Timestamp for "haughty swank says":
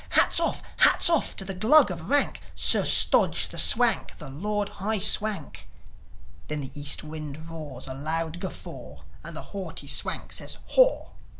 9.53-10.57